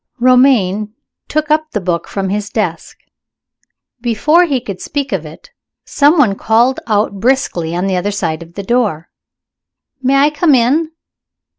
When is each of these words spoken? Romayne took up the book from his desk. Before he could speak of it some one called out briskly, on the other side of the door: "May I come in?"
Romayne 0.19 0.95
took 1.27 1.51
up 1.51 1.67
the 1.73 1.79
book 1.79 2.07
from 2.07 2.29
his 2.29 2.49
desk. 2.49 2.97
Before 4.01 4.45
he 4.45 4.59
could 4.59 4.81
speak 4.81 5.11
of 5.11 5.27
it 5.27 5.51
some 5.85 6.17
one 6.17 6.33
called 6.33 6.79
out 6.87 7.19
briskly, 7.19 7.75
on 7.75 7.85
the 7.85 7.97
other 7.97 8.09
side 8.09 8.41
of 8.41 8.55
the 8.55 8.63
door: 8.63 9.09
"May 10.01 10.15
I 10.15 10.31
come 10.31 10.55
in?" 10.55 10.91